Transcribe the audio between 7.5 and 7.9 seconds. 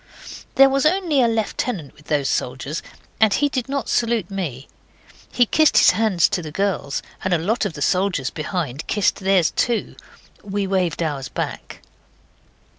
of the